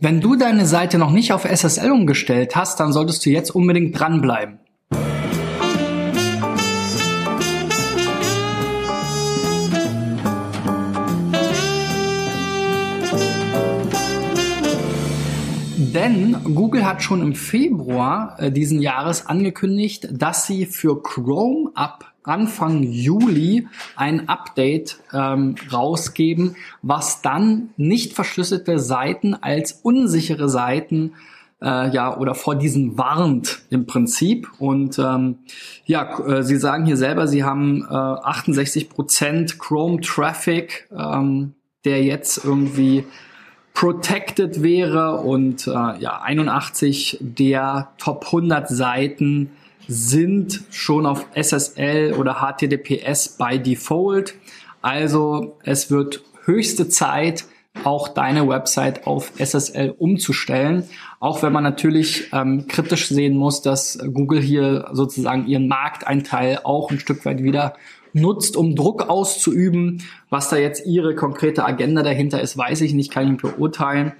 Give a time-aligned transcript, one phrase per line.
[0.00, 3.98] Wenn du deine Seite noch nicht auf SSL umgestellt hast, dann solltest du jetzt unbedingt
[3.98, 4.60] dranbleiben.
[15.76, 22.07] Denn Google hat schon im Februar äh, diesen Jahres angekündigt, dass sie für Chrome ab
[22.28, 23.66] Anfang Juli
[23.96, 31.14] ein Update ähm, rausgeben, was dann nicht verschlüsselte Seiten als unsichere Seiten
[31.60, 34.48] äh, ja oder vor diesen warnt im Prinzip.
[34.58, 35.38] Und ähm,
[35.86, 42.44] ja äh, sie sagen hier selber sie haben äh, 68% Chrome Traffic ähm, der jetzt
[42.44, 43.04] irgendwie
[43.72, 49.50] protected wäre und äh, ja 81 der Top 100 Seiten
[49.88, 54.34] sind schon auf SSL oder HTTPS by Default.
[54.82, 57.46] Also es wird höchste Zeit,
[57.84, 60.84] auch deine Website auf SSL umzustellen.
[61.20, 66.90] Auch wenn man natürlich ähm, kritisch sehen muss, dass Google hier sozusagen ihren Markteinteil auch
[66.90, 67.74] ein Stück weit wieder
[68.12, 70.02] nutzt, um Druck auszuüben.
[70.28, 74.12] Was da jetzt ihre konkrete Agenda dahinter ist, weiß ich nicht, kann ich nicht beurteilen.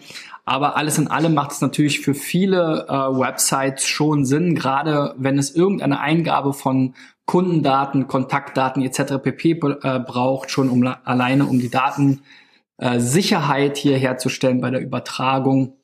[0.48, 5.36] Aber alles in allem macht es natürlich für viele äh, Websites schon Sinn, gerade wenn
[5.36, 6.94] es irgendeine Eingabe von
[7.27, 9.18] Kundendaten, Kontaktdaten etc.
[9.22, 9.50] pp.
[9.50, 15.74] Äh, braucht, schon um alleine um die Datensicherheit äh, hier herzustellen bei der Übertragung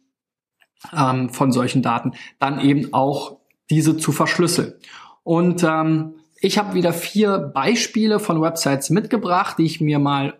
[0.96, 3.36] ähm, von solchen Daten, dann eben auch
[3.68, 4.72] diese zu verschlüsseln.
[5.24, 10.38] Und ähm, ich habe wieder vier Beispiele von Websites mitgebracht, die ich mir mal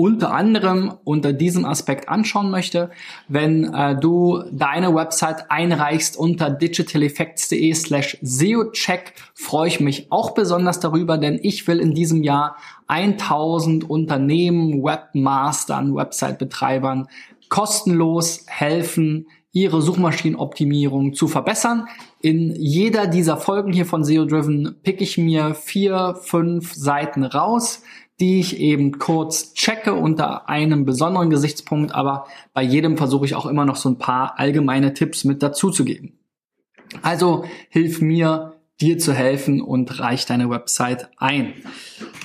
[0.00, 2.90] unter anderem unter diesem Aspekt anschauen möchte,
[3.28, 10.80] wenn äh, du deine Website einreichst unter digitaleffects.de slash SEOcheck, freue ich mich auch besonders
[10.80, 17.06] darüber, denn ich will in diesem Jahr 1000 Unternehmen, Webmastern, Website-Betreibern
[17.50, 21.88] kostenlos helfen, ihre Suchmaschinenoptimierung zu verbessern.
[22.22, 27.82] In jeder dieser Folgen hier von SEO Driven pick ich mir vier, fünf Seiten raus,
[28.20, 33.46] die ich eben kurz checke unter einem besonderen Gesichtspunkt, aber bei jedem versuche ich auch
[33.46, 36.18] immer noch so ein paar allgemeine Tipps mit dazu zu geben.
[37.02, 41.54] Also hilf mir, dir zu helfen und reich deine Website ein.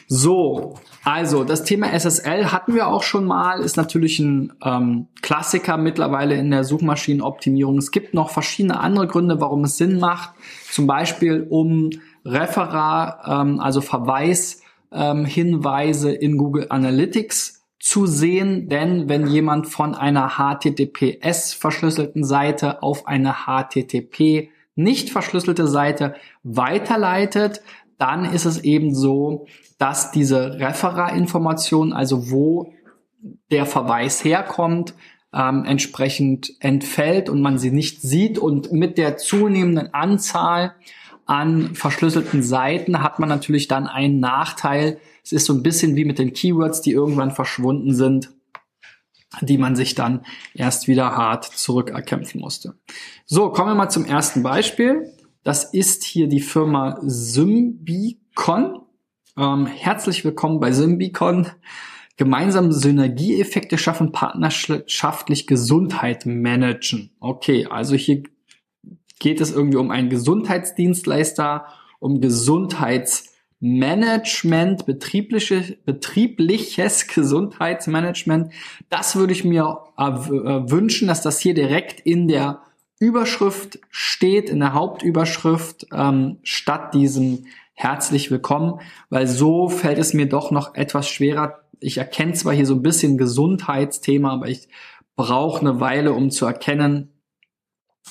[0.08, 5.78] So, also das Thema SSL hatten wir auch schon mal, ist natürlich ein ähm, Klassiker
[5.78, 7.78] mittlerweile in der Suchmaschinenoptimierung.
[7.78, 10.32] Es gibt noch verschiedene andere Gründe, warum es Sinn macht.
[10.72, 11.90] Zum Beispiel um
[12.24, 14.62] Referat, ähm, also Verweis
[14.96, 22.82] ähm, Hinweise in Google Analytics zu sehen, denn wenn jemand von einer HTTPS verschlüsselten Seite
[22.82, 27.62] auf eine HTTP nicht verschlüsselte Seite weiterleitet,
[27.98, 29.46] dann ist es eben so,
[29.78, 32.74] dass diese Referat-Information, also wo
[33.52, 34.94] der Verweis herkommt,
[35.34, 38.38] ähm, entsprechend entfällt und man sie nicht sieht.
[38.40, 40.76] Und mit der zunehmenden Anzahl
[41.26, 45.00] an verschlüsselten Seiten hat man natürlich dann einen Nachteil.
[45.24, 48.32] Es ist so ein bisschen wie mit den Keywords, die irgendwann verschwunden sind,
[49.42, 52.76] die man sich dann erst wieder hart zurückerkämpfen musste.
[53.26, 55.12] So, kommen wir mal zum ersten Beispiel.
[55.44, 58.82] Das ist hier die Firma Symbicon.
[59.38, 61.48] Ähm, herzlich willkommen bei Symbicon.
[62.18, 67.12] Gemeinsame Synergieeffekte schaffen, partnerschaftlich Gesundheit managen.
[67.20, 68.24] Okay, also hier
[69.20, 71.68] geht es irgendwie um einen Gesundheitsdienstleister,
[72.00, 78.54] um Gesundheitsmanagement, betriebliche, betriebliches Gesundheitsmanagement.
[78.90, 82.62] Das würde ich mir äh, wünschen, dass das hier direkt in der
[83.00, 90.28] Überschrift steht, in der Hauptüberschrift, ähm, statt diesem herzlich willkommen, weil so fällt es mir
[90.28, 91.60] doch noch etwas schwerer.
[91.82, 94.70] Ich erkenne zwar hier so ein bisschen Gesundheitsthema, aber ich
[95.18, 97.15] brauche eine Weile, um zu erkennen,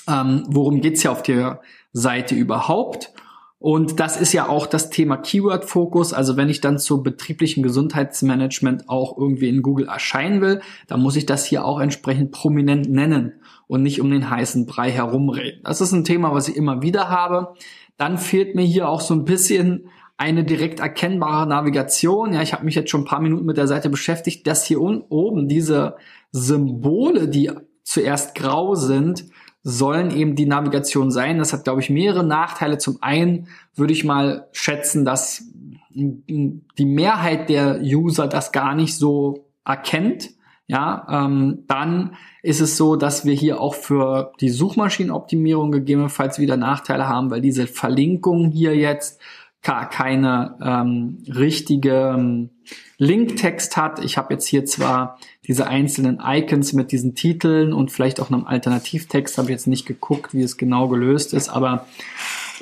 [0.08, 1.60] ähm, worum geht's ja auf der
[1.92, 3.12] Seite überhaupt.
[3.58, 6.12] Und das ist ja auch das Thema Keyword-Fokus.
[6.12, 11.16] Also wenn ich dann zu betrieblichem Gesundheitsmanagement auch irgendwie in Google erscheinen will, dann muss
[11.16, 15.62] ich das hier auch entsprechend prominent nennen und nicht um den heißen Brei herumreden.
[15.64, 17.54] Das ist ein Thema, was ich immer wieder habe.
[17.96, 19.88] Dann fehlt mir hier auch so ein bisschen
[20.18, 22.34] eine direkt erkennbare Navigation.
[22.34, 24.80] Ja, ich habe mich jetzt schon ein paar Minuten mit der Seite beschäftigt, dass hier
[24.80, 25.96] oben diese
[26.32, 27.50] Symbole, die
[27.82, 29.24] zuerst grau sind,
[29.64, 31.38] sollen eben die Navigation sein.
[31.38, 32.78] Das hat, glaube ich, mehrere Nachteile.
[32.78, 35.44] Zum einen würde ich mal schätzen, dass
[35.90, 40.30] die Mehrheit der User das gar nicht so erkennt.
[40.66, 46.56] Ja, ähm, dann ist es so, dass wir hier auch für die Suchmaschinenoptimierung gegebenenfalls wieder
[46.56, 49.20] Nachteile haben, weil diese Verlinkungen hier jetzt
[49.62, 52.50] keine ähm, richtige ähm,
[52.98, 54.04] Linktext hat.
[54.04, 58.46] Ich habe jetzt hier zwar diese einzelnen Icons mit diesen Titeln und vielleicht auch einem
[58.46, 61.86] Alternativtext, habe ich jetzt nicht geguckt, wie es genau gelöst ist, aber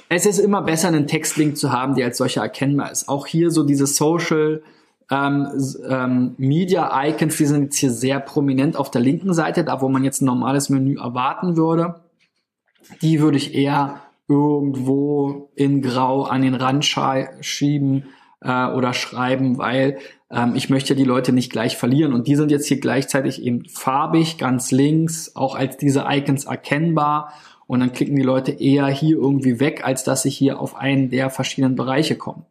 [0.09, 3.09] es ist immer besser, einen Textlink zu haben, der als solcher erkennbar ist.
[3.09, 4.63] Auch hier so diese Social
[5.11, 5.49] ähm,
[5.89, 9.89] ähm, Media Icons, die sind jetzt hier sehr prominent auf der linken Seite, da wo
[9.89, 12.03] man jetzt ein normales Menü erwarten würde.
[13.01, 16.85] Die würde ich eher irgendwo in Grau an den Rand
[17.41, 18.05] schieben
[18.41, 19.99] äh, oder schreiben, weil
[20.33, 22.13] ähm, ich möchte die Leute nicht gleich verlieren.
[22.15, 27.33] Und die sind jetzt hier gleichzeitig eben farbig, ganz links, auch als diese Icons erkennbar.
[27.67, 31.11] Und dann klicken die Leute eher hier irgendwie weg, als dass sie hier auf einen
[31.11, 32.45] der verschiedenen Bereiche kommen.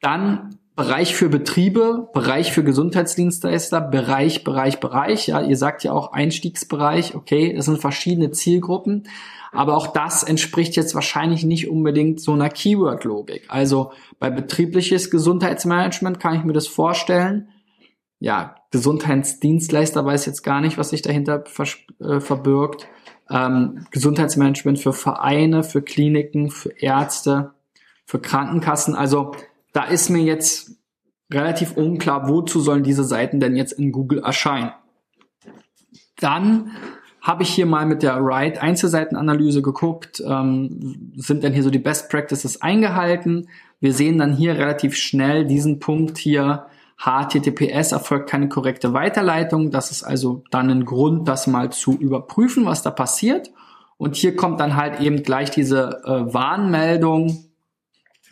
[0.00, 5.26] Dann Bereich für Betriebe, Bereich für Gesundheitsdienstleister, Bereich, Bereich, Bereich.
[5.26, 7.14] Ja, ihr sagt ja auch Einstiegsbereich.
[7.14, 9.04] Okay, das sind verschiedene Zielgruppen.
[9.52, 13.44] Aber auch das entspricht jetzt wahrscheinlich nicht unbedingt so einer Keyword-Logik.
[13.48, 17.48] Also bei betriebliches Gesundheitsmanagement kann ich mir das vorstellen.
[18.18, 21.44] Ja, Gesundheitsdienstleister weiß jetzt gar nicht, was sich dahinter
[22.00, 22.86] äh, verbirgt.
[23.30, 27.52] Ähm, Gesundheitsmanagement für Vereine, für Kliniken, für Ärzte,
[28.04, 28.94] für Krankenkassen.
[28.94, 29.32] Also
[29.76, 30.70] da ist mir jetzt
[31.30, 34.72] relativ unklar, wozu sollen diese Seiten denn jetzt in Google erscheinen.
[36.18, 36.70] Dann
[37.20, 41.78] habe ich hier mal mit der Write Einzelseitenanalyse geguckt, ähm, sind denn hier so die
[41.78, 43.50] Best Practices eingehalten.
[43.78, 49.70] Wir sehen dann hier relativ schnell diesen Punkt hier, HTTPS erfolgt keine korrekte Weiterleitung.
[49.70, 53.50] Das ist also dann ein Grund, das mal zu überprüfen, was da passiert.
[53.98, 57.46] Und hier kommt dann halt eben gleich diese äh, Warnmeldung,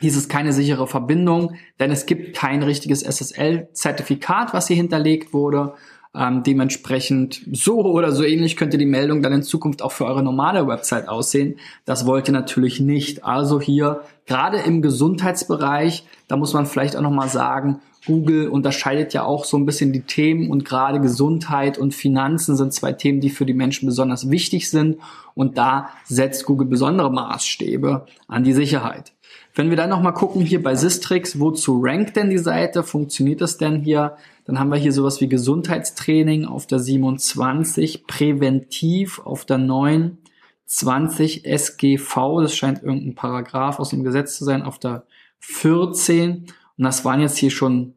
[0.04, 5.74] dieses keine sichere Verbindung, denn es gibt kein richtiges SSL-Zertifikat, was hier hinterlegt wurde.
[6.16, 10.22] Ähm, dementsprechend so oder so ähnlich könnte die Meldung dann in Zukunft auch für eure
[10.22, 11.56] normale Website aussehen.
[11.86, 13.24] Das wollt ihr natürlich nicht.
[13.24, 19.12] Also hier gerade im Gesundheitsbereich, da muss man vielleicht auch noch mal sagen, Google unterscheidet
[19.14, 23.20] ja auch so ein bisschen die Themen und gerade Gesundheit und Finanzen sind zwei Themen,
[23.20, 24.98] die für die Menschen besonders wichtig sind
[25.34, 29.13] und da setzt Google besondere Maßstäbe an die Sicherheit.
[29.54, 32.82] Wenn wir dann nochmal gucken hier bei Sistrix, wozu rankt denn die Seite?
[32.82, 34.16] Funktioniert das denn hier?
[34.46, 40.18] Dann haben wir hier sowas wie Gesundheitstraining auf der 27, Präventiv auf der 9,
[40.66, 45.04] 20 SGV, das scheint irgendein Paragraph aus dem Gesetz zu sein, auf der
[45.38, 46.46] 14.
[46.76, 47.94] Und das waren jetzt hier schon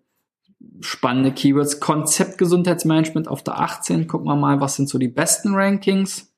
[0.82, 1.80] spannende Keywords.
[1.80, 4.08] Konzept Gesundheitsmanagement auf der 18.
[4.08, 6.32] Gucken wir mal, was sind so die besten Rankings.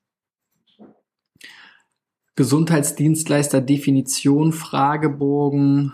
[2.40, 5.92] Gesundheitsdienstleister Definition, Fragebogen,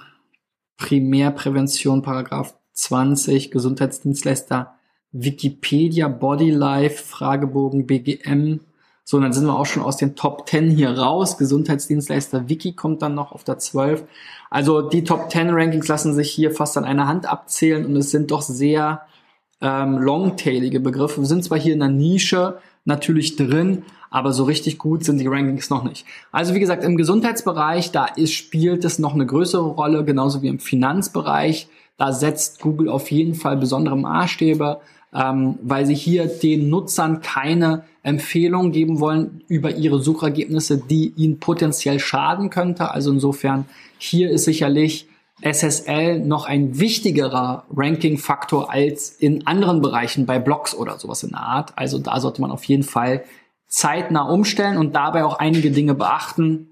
[0.76, 4.76] Primärprävention, Paragraph 20, Gesundheitsdienstleister
[5.10, 8.60] Wikipedia, Bodylife, Fragebogen, BGM.
[9.02, 11.36] So, und dann sind wir auch schon aus den Top 10 hier raus.
[11.36, 14.04] Gesundheitsdienstleister Wiki kommt dann noch auf der 12.
[14.48, 18.12] Also die Top 10 Rankings lassen sich hier fast an einer Hand abzählen und es
[18.12, 19.00] sind doch sehr
[19.60, 21.20] ähm, longtailige Begriffe.
[21.20, 25.26] Wir sind zwar hier in der Nische natürlich drin, aber so richtig gut sind die
[25.26, 26.06] Rankings noch nicht.
[26.32, 30.48] Also wie gesagt, im Gesundheitsbereich, da ist, spielt es noch eine größere Rolle, genauso wie
[30.48, 31.68] im Finanzbereich.
[31.96, 34.80] Da setzt Google auf jeden Fall besondere Maßstäbe,
[35.14, 41.40] ähm, weil sie hier den Nutzern keine Empfehlung geben wollen über ihre Suchergebnisse, die ihnen
[41.40, 42.92] potenziell schaden könnte.
[42.92, 43.64] Also insofern,
[43.98, 45.08] hier ist sicherlich
[45.42, 51.40] SSL noch ein wichtigerer Ranking-Faktor als in anderen Bereichen bei Blogs oder sowas in der
[51.40, 51.72] Art.
[51.76, 53.24] Also da sollte man auf jeden Fall
[53.68, 56.68] zeitnah umstellen und dabei auch einige Dinge beachten,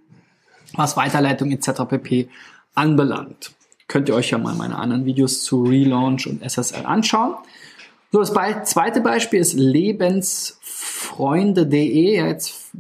[0.74, 1.82] was Weiterleitung etc.
[1.88, 2.28] pp.
[2.74, 3.52] anbelangt.
[3.86, 7.34] Könnt ihr euch ja mal meine anderen Videos zu Relaunch und SSL anschauen.
[8.10, 8.32] So, das
[8.64, 9.54] zweite Beispiel ist
[10.84, 12.16] lebensfreunde.de.
[12.16, 12.72] Ja, jetzt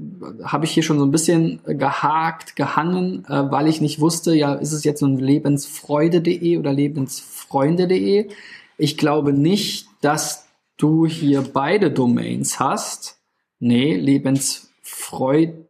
[0.44, 4.54] habe ich hier schon so ein bisschen gehakt, gehangen, äh, weil ich nicht wusste, ja,
[4.54, 8.28] ist es jetzt so ein lebensfreude.de oder lebensfreunde.de?
[8.76, 10.46] Ich glaube nicht, dass
[10.76, 13.18] du hier beide Domains hast.
[13.60, 15.66] Nee, Lebensfreude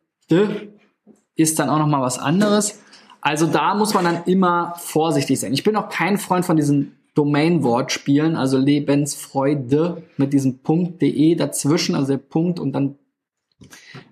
[1.36, 2.80] ist dann auch noch mal was anderes.
[3.20, 5.52] Also da muss man dann immer vorsichtig sein.
[5.52, 12.12] Ich bin auch kein Freund von diesen Domain-Wortspielen, also Lebensfreude mit diesem Punkt.de dazwischen, also
[12.12, 12.96] der Punkt und dann,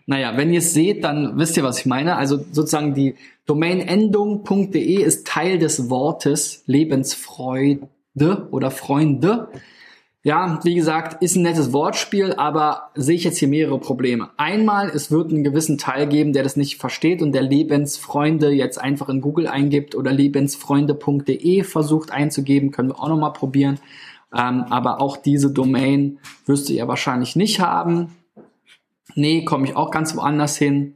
[0.06, 2.16] naja, wenn ihr es seht, dann wisst ihr, was ich meine.
[2.16, 3.16] Also sozusagen die
[3.46, 7.88] Domain-Endung .de ist Teil des Wortes Lebensfreude
[8.50, 9.48] oder Freunde.
[10.24, 14.30] Ja, wie gesagt, ist ein nettes Wortspiel, aber sehe ich jetzt hier mehrere Probleme.
[14.36, 18.80] Einmal, es wird einen gewissen Teil geben, der das nicht versteht und der Lebensfreunde jetzt
[18.80, 23.80] einfach in Google eingibt oder lebensfreunde.de versucht einzugeben, können wir auch nochmal probieren.
[24.32, 28.16] Ähm, aber auch diese Domain wirst du ja wahrscheinlich nicht haben.
[29.16, 30.94] Nee, komme ich auch ganz woanders hin.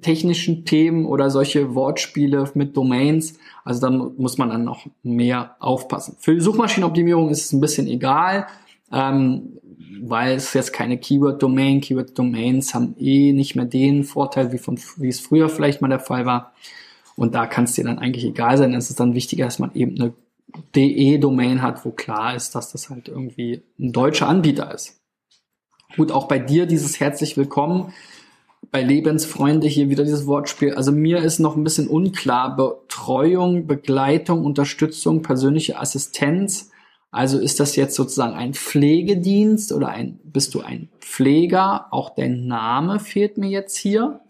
[0.00, 3.38] technischen Themen oder solche Wortspiele mit Domains.
[3.64, 6.16] Also da muss man dann noch mehr aufpassen.
[6.18, 8.48] Für Suchmaschinenoptimierung ist es ein bisschen egal,
[8.90, 9.60] ähm,
[10.02, 11.80] weil es jetzt keine Keyword-Domain.
[11.80, 16.00] Keyword-Domains haben eh nicht mehr den Vorteil, wie, von, wie es früher vielleicht mal der
[16.00, 16.54] Fall war.
[17.16, 18.74] Und da kann es dir dann eigentlich egal sein.
[18.74, 20.12] Es ist dann wichtiger, dass man eben eine
[20.74, 25.00] DE-Domain hat, wo klar ist, dass das halt irgendwie ein deutscher Anbieter ist.
[25.96, 27.92] Gut, auch bei dir dieses herzlich willkommen.
[28.70, 30.74] Bei Lebensfreunde hier wieder dieses Wortspiel.
[30.74, 32.56] Also mir ist noch ein bisschen unklar.
[32.56, 36.70] Betreuung, Begleitung, Unterstützung, persönliche Assistenz.
[37.10, 41.92] Also ist das jetzt sozusagen ein Pflegedienst oder ein, bist du ein Pfleger?
[41.92, 44.21] Auch der Name fehlt mir jetzt hier.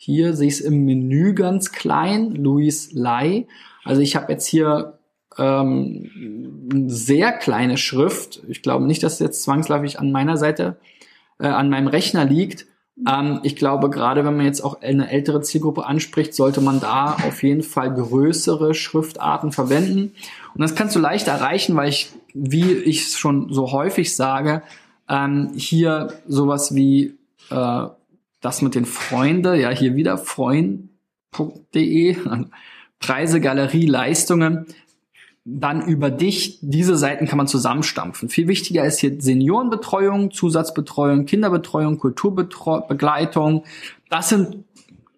[0.00, 3.48] Hier sehe ich es im Menü ganz klein, Louis Lai.
[3.82, 4.98] Also ich habe jetzt hier
[5.36, 8.40] ähm, sehr kleine Schrift.
[8.48, 10.76] Ich glaube nicht, dass es jetzt zwangsläufig an meiner Seite,
[11.40, 12.66] äh, an meinem Rechner liegt.
[13.08, 17.16] Ähm, ich glaube, gerade wenn man jetzt auch eine ältere Zielgruppe anspricht, sollte man da
[17.26, 20.12] auf jeden Fall größere Schriftarten verwenden.
[20.54, 24.62] Und das kannst du leicht erreichen, weil ich, wie ich es schon so häufig sage,
[25.08, 27.18] ähm, hier sowas wie
[27.50, 27.86] äh,
[28.40, 32.16] das mit den Freunde, ja, hier wieder freund.de,
[33.00, 34.66] Preise, Galerie, Leistungen,
[35.44, 38.28] dann über dich, diese Seiten kann man zusammenstampfen.
[38.28, 43.64] Viel wichtiger ist hier Seniorenbetreuung, Zusatzbetreuung, Kinderbetreuung, Kulturbegleitung.
[44.10, 44.64] Das sind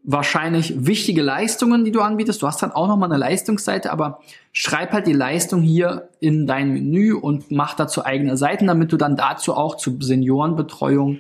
[0.05, 2.43] wahrscheinlich wichtige Leistungen, die du anbietest.
[2.43, 4.21] Du hast dann auch nochmal eine Leistungsseite, aber
[4.53, 8.97] schreib halt die Leistung hier in dein Menü und mach dazu eigene Seiten, damit du
[8.97, 11.19] dann dazu auch zu Seniorenbetreuung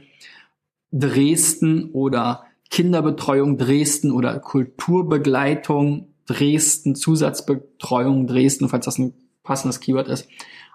[0.92, 10.28] Dresden oder Kinderbetreuung Dresden oder Kulturbegleitung Dresden, Zusatzbetreuung Dresden, falls das ein passendes Keyword ist,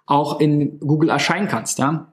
[0.05, 2.11] auch in Google erscheinen kannst, ja.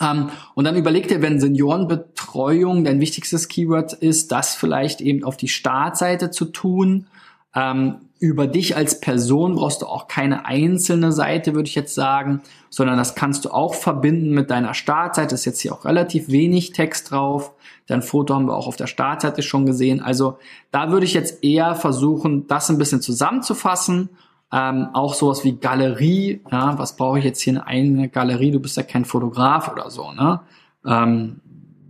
[0.00, 5.36] Ähm, und dann überleg dir, wenn Seniorenbetreuung dein wichtigstes Keyword ist, das vielleicht eben auf
[5.36, 7.06] die Startseite zu tun.
[7.54, 12.40] Ähm, über dich als Person brauchst du auch keine einzelne Seite, würde ich jetzt sagen,
[12.70, 15.34] sondern das kannst du auch verbinden mit deiner Startseite.
[15.34, 17.52] ist jetzt hier auch relativ wenig Text drauf.
[17.88, 20.00] Dein Foto haben wir auch auf der Startseite schon gesehen.
[20.00, 20.38] Also
[20.70, 24.10] da würde ich jetzt eher versuchen, das ein bisschen zusammenzufassen.
[24.52, 26.42] Ähm, auch sowas wie Galerie.
[26.52, 28.52] Ja, was brauche ich jetzt hier in eine Galerie?
[28.52, 30.12] Du bist ja kein Fotograf oder so.
[30.12, 30.40] Ne?
[30.86, 31.40] Ähm,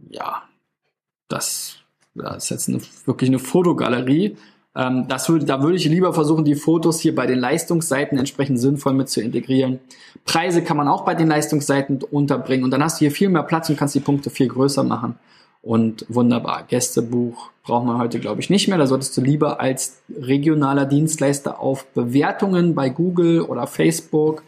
[0.08, 0.44] ja,
[1.28, 1.76] das,
[2.14, 4.38] das ist jetzt eine, wirklich eine Fotogalerie.
[4.74, 8.58] Ähm, das würde, da würde ich lieber versuchen, die Fotos hier bei den Leistungsseiten entsprechend
[8.58, 9.80] sinnvoll mit zu integrieren.
[10.24, 13.42] Preise kann man auch bei den Leistungsseiten unterbringen und dann hast du hier viel mehr
[13.42, 15.16] Platz und kannst die Punkte viel größer machen.
[15.62, 16.64] Und wunderbar.
[16.66, 18.78] Gästebuch braucht man heute, glaube ich, nicht mehr.
[18.78, 24.42] Da solltest du lieber als regionaler Dienstleister auf Bewertungen bei Google oder Facebook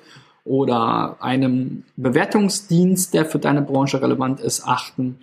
[0.45, 5.21] oder einem Bewertungsdienst, der für deine Branche relevant ist, achten.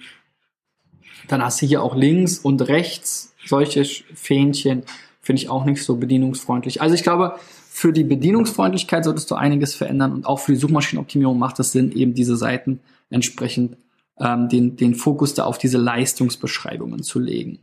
[1.28, 4.84] Dann hast du hier auch links und rechts solche Fähnchen
[5.22, 6.82] finde ich auch nicht so bedienungsfreundlich.
[6.82, 7.36] Also ich glaube,
[7.70, 11.92] für die Bedienungsfreundlichkeit solltest du einiges verändern und auch für die Suchmaschinenoptimierung macht es Sinn,
[11.92, 13.78] eben diese Seiten entsprechend
[14.20, 17.60] ähm, den, den Fokus da auf diese Leistungsbeschreibungen zu legen.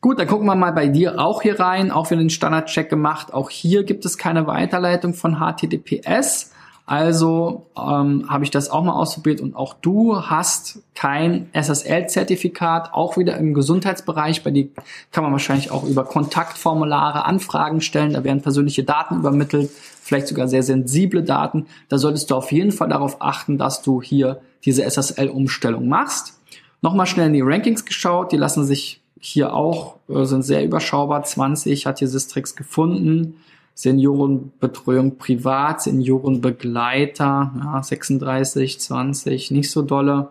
[0.00, 3.34] Gut, dann gucken wir mal bei dir auch hier rein, auch wieder den Standardcheck gemacht.
[3.34, 6.52] Auch hier gibt es keine Weiterleitung von HTTPS.
[6.86, 13.16] Also ähm, habe ich das auch mal ausprobiert und auch du hast kein SSL-Zertifikat, auch
[13.16, 14.44] wieder im Gesundheitsbereich.
[14.44, 14.68] Bei dir
[15.10, 18.12] kann man wahrscheinlich auch über Kontaktformulare Anfragen stellen.
[18.12, 19.68] Da werden persönliche Daten übermittelt,
[20.00, 21.66] vielleicht sogar sehr sensible Daten.
[21.88, 26.38] Da solltest du auf jeden Fall darauf achten, dass du hier diese SSL-Umstellung machst.
[26.82, 28.30] Nochmal schnell in die Rankings geschaut.
[28.30, 31.24] Die lassen sich hier auch, äh, sind sehr überschaubar.
[31.24, 33.38] 20 hat hier Sistrix gefunden.
[33.76, 40.30] Seniorenbetreuung privat, Seniorenbegleiter, ja, 36, 20, nicht so dolle.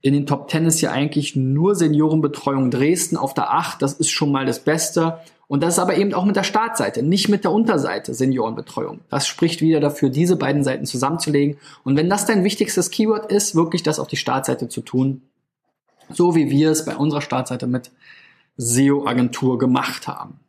[0.00, 4.10] In den Top 10 ist ja eigentlich nur Seniorenbetreuung Dresden auf der 8, das ist
[4.10, 5.20] schon mal das Beste.
[5.46, 9.00] Und das ist aber eben auch mit der Startseite, nicht mit der Unterseite Seniorenbetreuung.
[9.08, 11.58] Das spricht wieder dafür, diese beiden Seiten zusammenzulegen.
[11.84, 15.22] Und wenn das dein wichtigstes Keyword ist, wirklich das auf die Startseite zu tun,
[16.10, 17.92] so wie wir es bei unserer Startseite mit
[18.56, 20.40] SEO-Agentur gemacht haben.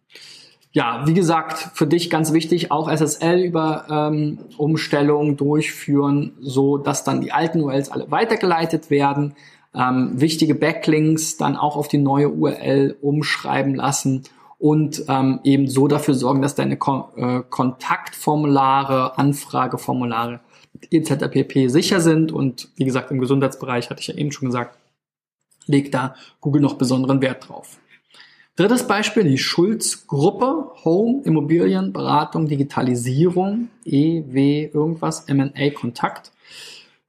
[0.71, 7.03] Ja, wie gesagt, für dich ganz wichtig, auch SSL über ähm, Umstellungen durchführen, so dass
[7.03, 9.35] dann die alten URLs alle weitergeleitet werden.
[9.73, 14.23] Ähm, wichtige Backlinks dann auch auf die neue URL umschreiben lassen
[14.59, 20.39] und ähm, eben so dafür sorgen, dass deine Kon äh, Kontaktformulare, Anfrageformulare
[20.91, 21.29] etc.
[21.31, 21.67] pp.
[21.69, 22.31] sicher sind.
[22.31, 24.77] Und wie gesagt, im Gesundheitsbereich hatte ich ja eben schon gesagt,
[25.65, 27.79] legt da Google noch besonderen Wert drauf.
[28.59, 36.33] Drittes Beispiel, die Schulz-Gruppe, Home, Immobilien, Beratung, Digitalisierung, EW, irgendwas, M&A, Kontakt.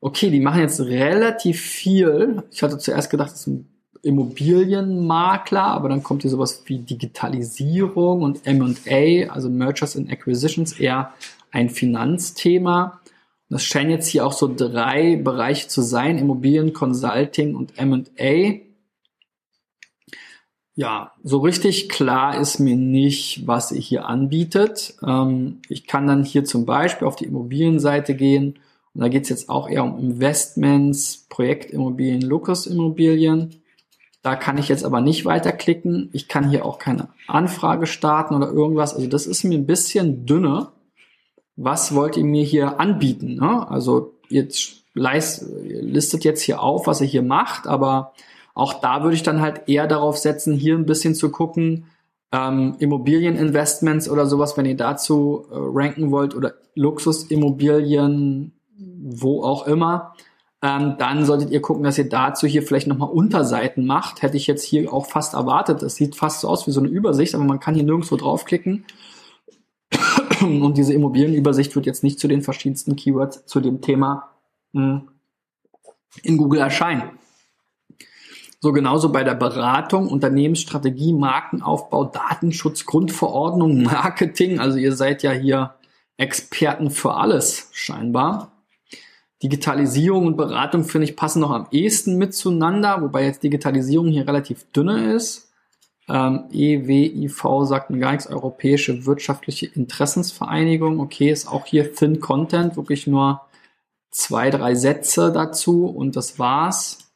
[0.01, 2.45] Okay, die machen jetzt relativ viel.
[2.53, 3.69] Ich hatte zuerst gedacht, das ist ein
[4.03, 11.15] Immobilienmakler, aber dann kommt hier sowas wie Digitalisierung und M&A, also Mergers and Acquisitions, eher
[11.51, 13.01] ein Finanzthema.
[13.49, 18.70] Das scheinen jetzt hier auch so drei Bereiche zu sein, Immobilien, Consulting und M&A
[20.81, 24.95] ja, so richtig klar ist mir nicht, was ihr hier anbietet.
[25.07, 28.59] Ähm, ich kann dann hier zum Beispiel auf die Immobilienseite gehen
[28.95, 33.57] und da geht es jetzt auch eher um Investments, Projektimmobilien, Luxusimmobilien.
[34.23, 36.09] Da kann ich jetzt aber nicht weiterklicken.
[36.15, 38.95] Ich kann hier auch keine Anfrage starten oder irgendwas.
[38.95, 40.73] Also das ist mir ein bisschen dünner.
[41.57, 43.35] Was wollt ihr mir hier anbieten?
[43.35, 43.69] Ne?
[43.69, 48.15] Also jetzt leist, listet jetzt hier auf, was ihr hier macht, aber
[48.61, 51.87] auch da würde ich dann halt eher darauf setzen, hier ein bisschen zu gucken,
[52.31, 60.15] ähm, Immobilieninvestments oder sowas, wenn ihr dazu äh, ranken wollt oder Luxusimmobilien, wo auch immer,
[60.61, 64.21] ähm, dann solltet ihr gucken, dass ihr dazu hier vielleicht nochmal Unterseiten macht.
[64.21, 65.81] Hätte ich jetzt hier auch fast erwartet.
[65.81, 68.85] Das sieht fast so aus wie so eine Übersicht, aber man kann hier nirgendwo draufklicken.
[70.43, 74.33] Und diese Immobilienübersicht wird jetzt nicht zu den verschiedensten Keywords zu dem Thema
[74.73, 75.09] mh, hm,
[76.23, 77.19] in Google erscheinen.
[78.63, 84.61] So genauso bei der Beratung, Unternehmensstrategie, Markenaufbau, Datenschutz, Grundverordnung, Marketing.
[84.61, 85.75] Also ihr seid ja hier
[86.19, 88.53] Experten für alles scheinbar.
[89.43, 94.71] Digitalisierung und Beratung finde ich passen noch am ehesten miteinander, wobei jetzt Digitalisierung hier relativ
[94.73, 95.51] dünne ist.
[96.11, 101.01] Ähm, EWIV sagt mir gar nichts, Europäische Wirtschaftliche Interessensvereinigung.
[101.01, 103.41] Okay, ist auch hier Thin Content, wirklich nur
[104.11, 107.10] zwei, drei Sätze dazu und das war's.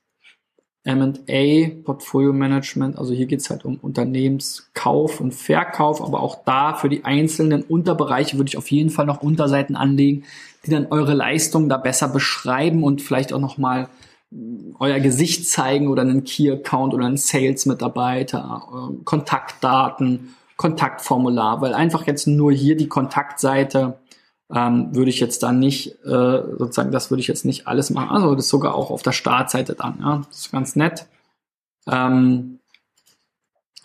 [0.85, 6.91] M&A, Portfolio Management, also hier geht's halt um Unternehmenskauf und Verkauf, aber auch da für
[6.91, 10.25] die einzelnen Unterbereiche würde ich auf jeden Fall noch Unterseiten anlegen,
[10.67, 13.89] die dann eure Leistung da besser beschreiben und vielleicht auch nochmal
[14.31, 14.37] äh,
[14.79, 22.27] euer Gesicht zeigen oder einen Key-Account oder einen Sales-Mitarbeiter, äh, Kontaktdaten, Kontaktformular, weil einfach jetzt
[22.27, 23.99] nur hier die Kontaktseite
[24.53, 28.11] ähm, würde ich jetzt dann nicht, äh, sozusagen, das würde ich jetzt nicht alles machen.
[28.11, 30.23] Also das sogar auch auf der Startseite dann, ja.
[30.29, 31.07] Das ist ganz nett.
[31.87, 32.61] Ähm,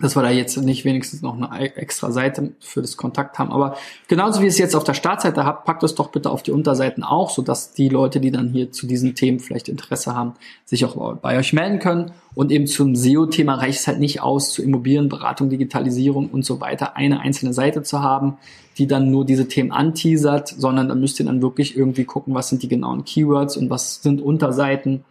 [0.02, 3.52] dass wir da jetzt nicht wenigstens noch eine extra Seite für das Kontakt haben.
[3.52, 3.76] Aber
[4.08, 6.52] genauso wie ihr es jetzt auf der Startseite habt, packt es doch bitte auf die
[6.52, 10.34] Unterseiten auch, sodass die Leute, die dann hier zu diesen Themen vielleicht Interesse haben,
[10.66, 12.12] sich auch bei euch melden können.
[12.36, 16.96] Und eben zum SEO-Thema reicht es halt nicht aus, zu Immobilienberatung, Digitalisierung und so weiter
[16.96, 18.38] eine einzelne Seite zu haben,
[18.78, 22.48] die dann nur diese Themen anteasert, sondern dann müsst ihr dann wirklich irgendwie gucken, was
[22.48, 25.04] sind die genauen Keywords und was sind Unterseiten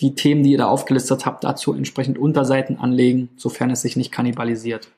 [0.00, 4.12] die Themen, die ihr da aufgelistet habt, dazu entsprechend Unterseiten anlegen, sofern es sich nicht
[4.12, 4.88] kannibalisiert.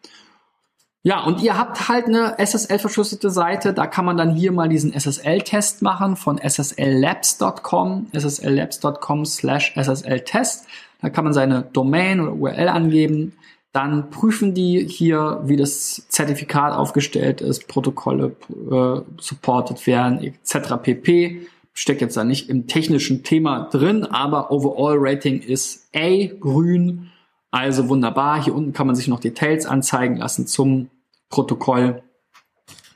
[1.04, 4.92] Ja, und ihr habt halt eine SSL-verschlüsselte Seite, da kann man dann hier mal diesen
[4.92, 10.66] SSL-Test machen von sslabs.com, sslabs.com slash SSL-Test.
[11.00, 13.36] Da kann man seine Domain oder URL angeben.
[13.72, 20.74] Dann prüfen die hier, wie das Zertifikat aufgestellt ist, Protokolle äh, supported werden, etc.
[20.82, 21.46] pp
[21.78, 27.12] steckt jetzt da nicht im technischen Thema drin, aber Overall Rating ist A, grün.
[27.52, 28.42] Also wunderbar.
[28.42, 30.90] Hier unten kann man sich noch Details anzeigen lassen zum
[31.30, 32.02] Protokoll.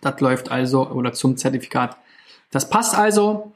[0.00, 1.96] Das läuft also oder zum Zertifikat.
[2.50, 3.52] Das passt also.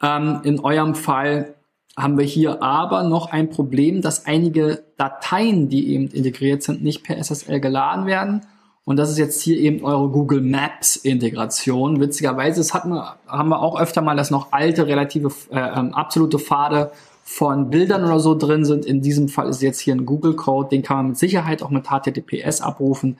[0.00, 1.56] Ähm, in eurem Fall
[1.96, 7.02] haben wir hier aber noch ein Problem, dass einige Dateien, die eben integriert sind, nicht
[7.02, 8.46] per SSL geladen werden
[8.88, 12.00] und das ist jetzt hier eben eure Google Maps Integration.
[12.00, 16.38] Witzigerweise, das hatten haben wir auch öfter mal, dass noch alte, relative, äh, ähm, absolute
[16.38, 16.90] Pfade
[17.22, 18.86] von Bildern oder so drin sind.
[18.86, 21.68] In diesem Fall ist jetzt hier ein Google Code, den kann man mit Sicherheit auch
[21.68, 23.18] mit HTTPS abrufen.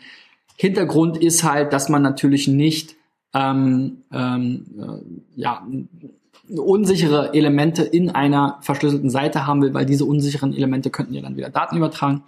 [0.57, 2.96] Hintergrund ist halt, dass man natürlich nicht
[3.35, 5.66] ähm, ähm, äh, ja,
[6.50, 11.37] unsichere Elemente in einer verschlüsselten Seite haben will, weil diese unsicheren Elemente könnten ja dann
[11.37, 12.22] wieder Daten übertragen.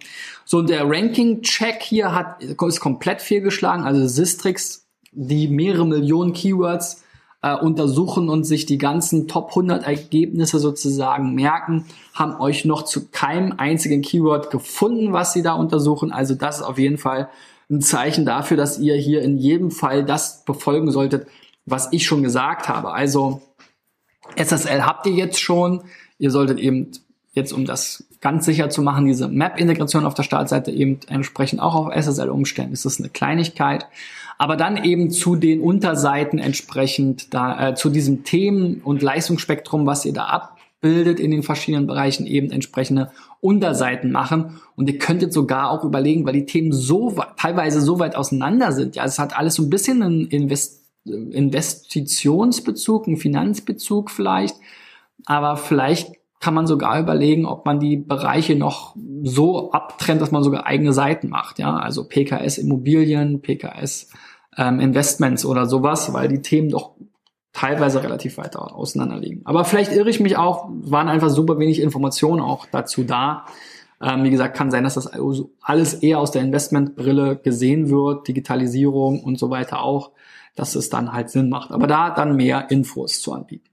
[0.45, 3.83] So, und der Ranking-Check hier hat, ist komplett fehlgeschlagen.
[3.83, 7.03] Also Sistrix, die mehrere Millionen Keywords
[7.41, 13.09] äh, untersuchen und sich die ganzen Top 100 Ergebnisse sozusagen merken, haben euch noch zu
[13.09, 16.11] keinem einzigen Keyword gefunden, was sie da untersuchen.
[16.11, 17.29] Also das ist auf jeden Fall
[17.69, 21.27] ein Zeichen dafür, dass ihr hier in jedem Fall das befolgen solltet,
[21.65, 22.91] was ich schon gesagt habe.
[22.91, 23.41] Also
[24.35, 25.81] SSL habt ihr jetzt schon.
[26.19, 26.91] Ihr solltet eben
[27.33, 31.75] jetzt, um das ganz sicher zu machen, diese Map-Integration auf der Startseite eben entsprechend auch
[31.75, 32.71] auf SSL umstellen.
[32.71, 33.85] Das ist eine Kleinigkeit.
[34.37, 40.03] Aber dann eben zu den Unterseiten entsprechend da, äh, zu diesem Themen- und Leistungsspektrum, was
[40.03, 44.59] ihr da abbildet in den verschiedenen Bereichen, eben entsprechende Unterseiten machen.
[44.75, 48.95] Und ihr könntet sogar auch überlegen, weil die Themen so teilweise so weit auseinander sind.
[48.95, 54.55] Ja, es hat alles so ein bisschen einen Invest Investitionsbezug, einen Finanzbezug vielleicht.
[55.25, 60.43] Aber vielleicht kann man sogar überlegen, ob man die Bereiche noch so abtrennt, dass man
[60.43, 61.59] sogar eigene Seiten macht.
[61.59, 64.09] Ja, also PKS Immobilien, PKS
[64.57, 66.95] ähm, Investments oder sowas, weil die Themen doch
[67.53, 69.41] teilweise relativ weit auseinander liegen.
[69.45, 73.45] Aber vielleicht irre ich mich auch, waren einfach super wenig Informationen auch dazu da.
[74.01, 75.11] Ähm, wie gesagt, kann sein, dass das
[75.61, 80.11] alles eher aus der Investmentbrille gesehen wird, Digitalisierung und so weiter auch,
[80.55, 81.71] dass es dann halt Sinn macht.
[81.71, 83.69] Aber da dann mehr Infos zu anbieten.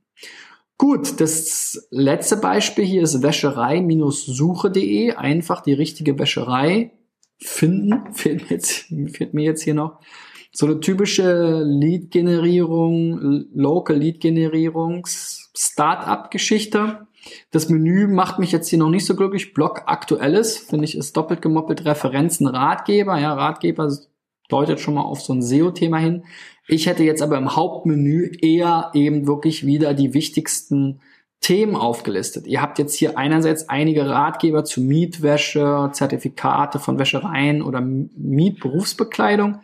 [0.79, 5.15] Gut, das letzte Beispiel hier ist wäscherei-suche.de.
[5.15, 6.93] Einfach die richtige Wäscherei
[7.39, 8.05] finden.
[8.13, 9.99] Fehlt mir jetzt, fehlt mir jetzt hier noch.
[10.53, 17.09] So eine typische Lead-Generierung, Local Lead-Generierungs, Startup-Geschichte.
[17.51, 19.53] Das Menü macht mich jetzt hier noch nicht so glücklich.
[19.55, 23.19] Blog Aktuelles, finde ich, ist doppelt gemoppelt Referenzen Ratgeber.
[23.19, 23.93] Ja, Ratgeber
[24.49, 26.25] deutet schon mal auf so ein SEO-Thema hin.
[26.69, 31.01] Ich hätte jetzt aber im Hauptmenü eher eben wirklich wieder die wichtigsten
[31.41, 32.47] Themen aufgelistet.
[32.47, 39.61] Ihr habt jetzt hier einerseits einige Ratgeber zu Mietwäsche, Zertifikate von Wäschereien oder Mietberufsbekleidung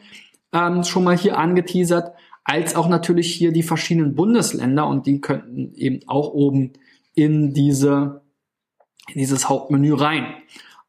[0.52, 5.74] ähm, schon mal hier angeteasert, als auch natürlich hier die verschiedenen Bundesländer und die könnten
[5.74, 6.72] eben auch oben
[7.14, 8.22] in diese
[9.08, 10.26] in dieses Hauptmenü rein.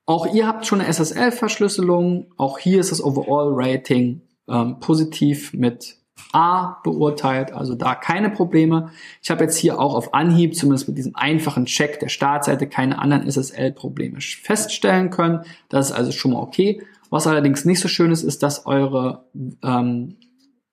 [0.05, 2.31] Auch ihr habt schon eine SSL-Verschlüsselung.
[2.37, 5.97] Auch hier ist das Overall-Rating ähm, positiv mit
[6.31, 8.91] A beurteilt, also da keine Probleme.
[9.21, 12.99] Ich habe jetzt hier auch auf Anhieb, zumindest mit diesem einfachen Check der Startseite, keine
[12.99, 15.41] anderen SSL-Probleme feststellen können.
[15.69, 16.81] Das ist also schon mal okay.
[17.09, 19.25] Was allerdings nicht so schön ist, ist, dass eure
[19.63, 20.17] ähm,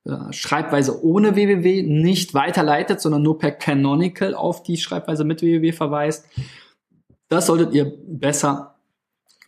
[0.05, 5.73] äh, Schreibweise ohne www nicht weiterleitet, sondern nur per Canonical auf die Schreibweise mit www
[5.73, 6.27] verweist.
[7.29, 8.75] Das solltet ihr besser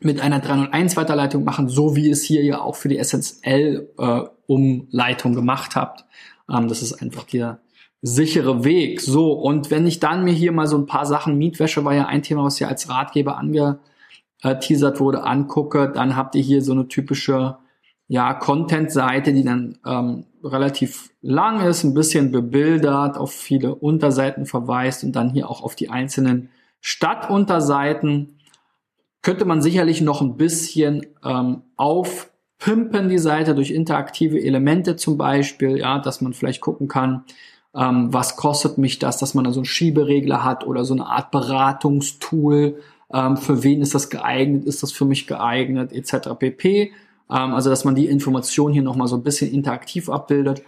[0.00, 4.20] mit einer 301 Weiterleitung machen, so wie es hier ja auch für die SSL äh,
[4.46, 6.04] Umleitung gemacht habt.
[6.50, 7.60] Ähm, das ist einfach der
[8.02, 9.00] sichere Weg.
[9.00, 12.06] So, und wenn ich dann mir hier mal so ein paar Sachen, Mietwäsche war ja
[12.06, 16.88] ein Thema, was hier als Ratgeber angeteasert wurde, angucke, dann habt ihr hier so eine
[16.88, 17.56] typische
[18.06, 25.04] ja, Content-Seite, die dann ähm, relativ lang ist, ein bisschen bebildert, auf viele Unterseiten verweist
[25.04, 26.50] und dann hier auch auf die einzelnen
[26.82, 28.33] Stadtunterseiten.
[29.24, 35.16] Könnte man sicherlich noch ein bisschen ähm, auf pimpen die Seite durch interaktive Elemente zum
[35.16, 37.24] Beispiel, ja, dass man vielleicht gucken kann,
[37.74, 41.06] ähm, was kostet mich das, dass man da so einen Schieberegler hat oder so eine
[41.06, 42.76] Art Beratungstool,
[43.14, 46.28] ähm, für wen ist das geeignet, ist das für mich geeignet, etc.
[46.38, 46.92] pp.
[47.30, 50.62] Ähm, also, dass man die Information hier nochmal so ein bisschen interaktiv abbildet.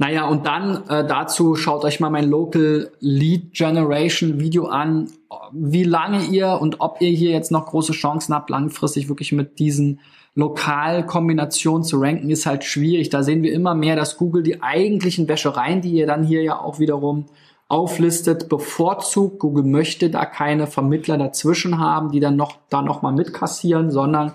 [0.00, 5.10] Naja, und dann äh, dazu schaut euch mal mein Local Lead Generation Video an,
[5.52, 9.58] wie lange ihr und ob ihr hier jetzt noch große Chancen habt, langfristig wirklich mit
[9.58, 9.98] diesen
[10.36, 13.10] Lokalkombination zu ranken ist halt schwierig.
[13.10, 16.60] Da sehen wir immer mehr, dass Google die eigentlichen Wäschereien, die ihr dann hier ja
[16.60, 17.26] auch wiederum
[17.66, 19.40] auflistet, bevorzugt.
[19.40, 24.32] Google möchte da keine Vermittler dazwischen haben, die dann noch da noch mal mitkassieren, sondern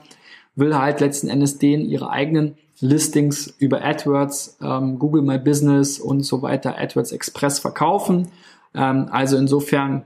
[0.56, 6.24] will halt letzten Endes denen ihre eigenen Listings über AdWords, ähm, Google My Business und
[6.24, 8.30] so weiter, AdWords Express verkaufen.
[8.76, 10.04] Ähm, also insofern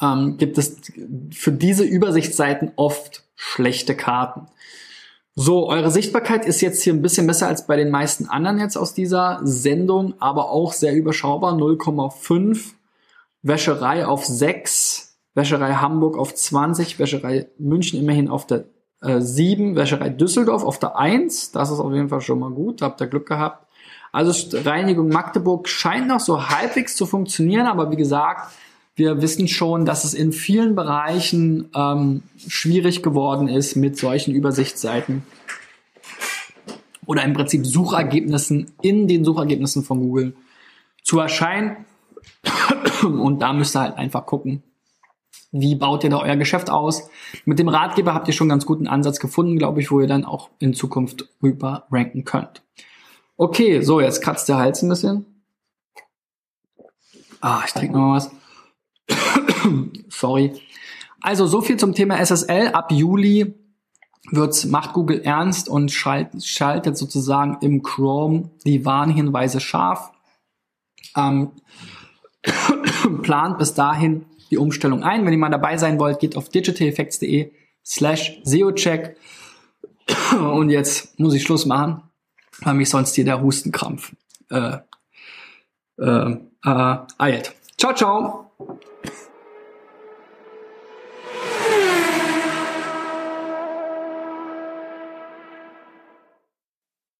[0.00, 0.80] ähm, gibt es
[1.32, 4.46] für diese Übersichtsseiten oft schlechte Karten.
[5.34, 8.76] So, eure Sichtbarkeit ist jetzt hier ein bisschen besser als bei den meisten anderen jetzt
[8.76, 12.74] aus dieser Sendung, aber auch sehr überschaubar, 0,5.
[13.42, 18.64] Wäscherei auf 6, Wäscherei Hamburg auf 20, Wäscherei München immerhin auf der
[19.04, 22.82] äh, 7, Wäscherei Düsseldorf auf der 1, das ist auf jeden Fall schon mal gut,
[22.82, 23.66] habt ihr Glück gehabt.
[24.12, 28.52] Also Reinigung Magdeburg scheint noch so halbwegs zu funktionieren, aber wie gesagt,
[28.96, 35.24] wir wissen schon, dass es in vielen Bereichen ähm, schwierig geworden ist mit solchen Übersichtsseiten
[37.06, 40.34] oder im Prinzip Suchergebnissen in den Suchergebnissen von Google
[41.02, 41.84] zu erscheinen.
[43.02, 44.62] Und da müsst ihr halt einfach gucken,
[45.56, 47.08] wie baut ihr da euer Geschäft aus.
[47.44, 50.24] Mit dem Ratgeber habt ihr schon ganz guten Ansatz gefunden, glaube ich, wo ihr dann
[50.24, 52.62] auch in Zukunft rüber ranken könnt.
[53.36, 55.26] Okay, so, jetzt kratzt der Hals ein bisschen.
[57.40, 58.32] Ah, ich trinke noch was.
[60.08, 60.54] Sorry.
[61.20, 62.68] Also so viel zum Thema SSL.
[62.72, 63.54] Ab Juli
[64.32, 70.10] wird's, macht Google ernst und schalt, schaltet sozusagen im Chrome die Warnhinweise scharf.
[71.16, 71.52] Ähm,
[73.22, 75.24] plant bis dahin die Umstellung ein.
[75.24, 77.52] Wenn ihr mal dabei sein wollt, geht auf digitaleffects.de
[77.84, 79.16] slash SEOcheck.
[80.32, 82.02] Und jetzt muss ich Schluss machen,
[82.60, 84.12] weil mich sonst hier der Hustenkrampf
[84.50, 84.78] äh,
[85.98, 87.54] äh, äh, eilt.
[87.78, 88.50] Ciao, ciao!